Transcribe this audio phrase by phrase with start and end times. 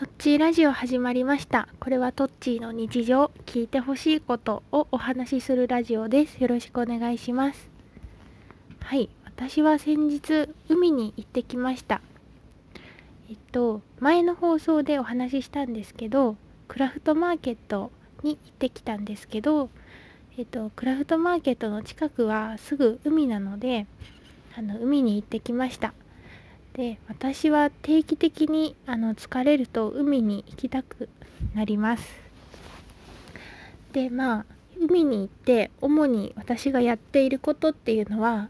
[0.00, 1.68] トッチーラジオ始まりました。
[1.78, 6.42] これはトッチーの日常、聞いてほしいことをお話しするラジオです。
[6.42, 7.68] よろしくお願いします。
[8.80, 12.00] はい、私は先日海に行ってきました。
[13.28, 16.36] えっと前の放送でお話ししたんですけど、
[16.66, 17.92] クラフトマーケット
[18.22, 19.68] に行ってきたんですけど、
[20.38, 23.86] えっとクラフトマーケットの近くはすぐ海なので、
[24.56, 25.92] あの海に行ってきました。
[26.74, 31.08] で私は定期的にあの疲れると海に行きたく
[31.54, 32.04] なります。
[33.92, 34.46] でまあ
[34.78, 38.48] 海に行って主に私がやっていることっていうのは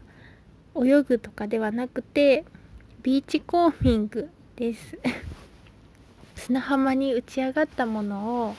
[0.75, 2.45] 泳ぐとかではなくて
[3.03, 4.97] ビーチコーミングです。
[6.35, 8.55] 砂浜に打ち上がったものを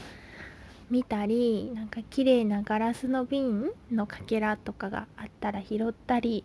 [0.91, 6.45] 見たりなんか綺麗なガラスの瓶のかけらとかがあったら拾ったり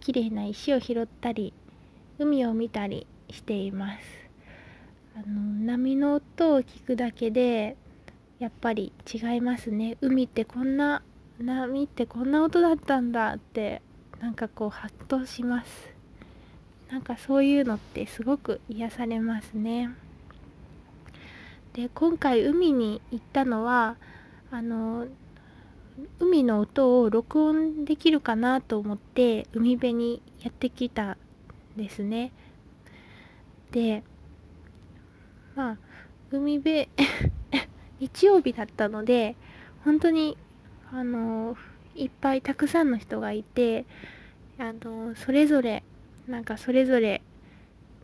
[0.00, 1.52] 綺麗な石を拾ったり
[2.18, 4.00] 海を見たりしています。
[5.14, 7.76] あの波の音を聞くだけで
[8.38, 9.96] やっぱり違いますね。
[10.00, 11.02] 海ってこんな
[11.38, 13.82] 波ってこんな音だったんだって
[14.20, 15.94] なんかこうハッとします。
[16.90, 19.90] なんかそういうのってすごく癒されますね。
[21.74, 23.96] で今回海に行ったのは
[24.50, 25.06] あの
[26.18, 31.16] 海の音を録音できるかなと思って海辺にやってきた
[31.78, 32.32] ですね。
[33.70, 34.02] で
[35.56, 35.78] まあ
[36.30, 36.88] 海辺
[38.00, 39.34] 日曜日だったので
[39.84, 40.36] 本当に
[40.92, 41.56] あの
[41.94, 43.86] いっぱいたくさんの人がいて
[44.58, 45.82] あのそれぞれ
[46.26, 47.22] なんかそれぞれ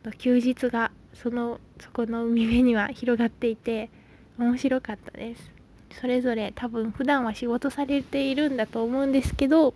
[0.05, 3.91] の休日がそのそこの海辺には広がっていて
[4.39, 5.53] 面白かったです。
[6.01, 9.75] それぞれ多分普段は仕事されているんだと思うんですけど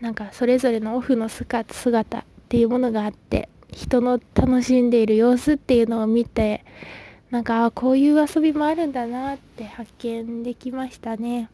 [0.00, 6.64] なんかそれぞれのオフの姿っていうものがあって人の楽しんでいる様子っていうのを見て
[7.30, 11.50] なんかこういう遊びもあるんだなって発見できましたね。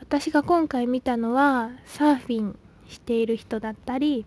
[0.00, 4.26] 私が今回見たのはサーフィンしている人だったり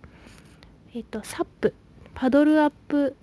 [0.93, 1.73] えっとサップ
[2.15, 3.15] パドルアップ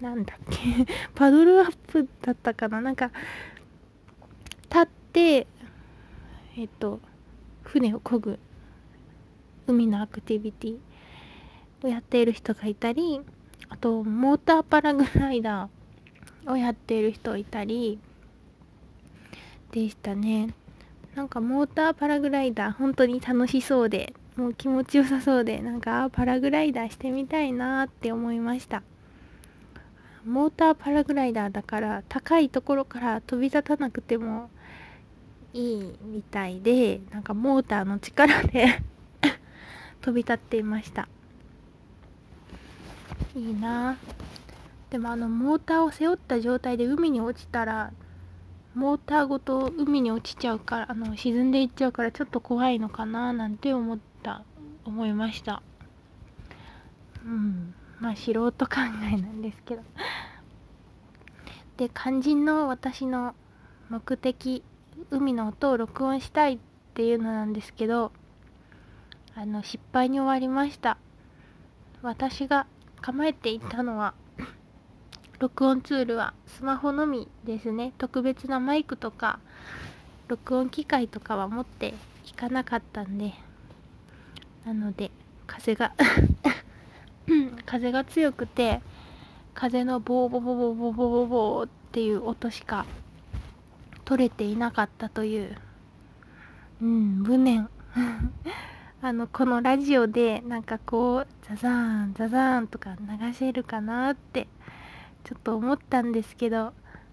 [0.00, 2.80] なんだっけ パドルアップだったかな。
[2.80, 3.10] なんか
[4.70, 5.46] 立って
[6.56, 7.00] えっと
[7.64, 8.38] 船を漕ぐ
[9.66, 10.78] 海のアクティビティ
[11.82, 13.20] をやっている人がいたり
[13.68, 17.98] あとモーターパラグライダーをやっている人いたり
[19.72, 20.54] でしたね。
[21.14, 28.82] なんかモーターパラグライダー本当に楽しそうでもう気持ちよさそうでなんかパラグライダーしてみたいなって思いました。
[30.26, 34.50] モーターパラグライダーだから高いところから飛び立たなくても
[35.54, 38.82] いいみたいでなんかモーターの力で
[40.06, 41.08] 飛び立っていました。
[43.34, 43.96] いいな。
[44.88, 47.92] でもあのモーターを背負った状態で海に落ちたら
[48.76, 54.44] モーターごと海に落ちちゃうからあの沈んでいっちゃうからちょっと怖いのかななんて思った。
[54.84, 55.60] 思いました。
[57.24, 57.74] うん。
[57.98, 58.76] まあ素人考
[59.12, 59.82] えなんですけど。
[61.78, 63.34] で肝心の私の
[63.88, 64.62] 目的
[65.10, 66.58] 海の音を録音したいっ
[66.94, 68.12] ていうのなんですけど
[69.38, 70.96] あの失敗に終わりました。
[72.00, 72.66] 私が
[73.02, 74.14] 構えていたのは
[75.38, 77.92] 録音ツールはスマホのみですね。
[77.98, 79.38] 特別なマイクとか
[80.28, 81.92] 録音機械とかは持って
[82.24, 83.34] いかなかったんで。
[84.64, 85.10] なので
[85.46, 85.92] 風が
[87.66, 88.80] 風が強くて
[89.52, 92.86] 風のボーボボボボボボボっていう音しか
[94.06, 95.58] 取れていなかったという。
[96.80, 97.68] うん無念。
[99.06, 104.48] あのこのラジオでなんかこうザザーンザザーンとか流せるかなって
[105.22, 106.72] ちょっと思ったんですけど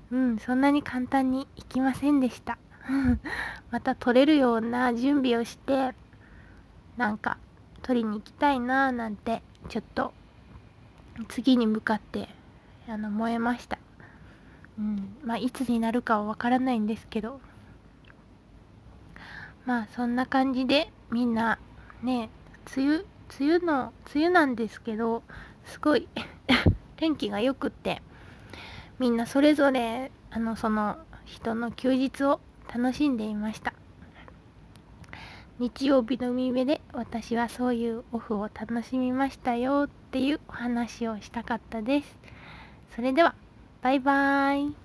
[0.09, 2.57] うんそんなに簡単にいきませんでした。
[3.69, 5.93] また撮れるような準備をして
[6.97, 7.37] なんか
[7.83, 10.15] 撮りに行きたいなーなんてちょっと
[11.27, 12.27] 次に向かって
[12.89, 13.77] あの燃えました。
[14.79, 17.39] うんまあいつになるかはわからないんですけど。
[19.67, 21.59] まあそんな感じでみんな
[22.03, 22.29] ね
[22.75, 23.05] 梅雨
[23.39, 25.23] 梅雨の梅雨なんですけど
[25.65, 26.07] すごい
[26.97, 28.01] 天気がよくって
[28.99, 32.39] みんなそれぞれあのその人の休日を
[32.73, 33.73] 楽しんでいました。
[35.59, 42.17] 日曜日の海辺で私はそういうオフを楽しみましたよっていうお話をしたかったです。
[42.95, 43.35] それでは
[43.81, 44.82] バイバーイ。